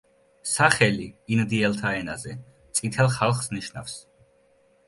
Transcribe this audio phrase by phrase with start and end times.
[0.51, 1.05] სახელი
[1.35, 2.33] ინდიელთა ენაზე
[2.79, 4.01] „წითელ ხალხს“ ნიშნავს.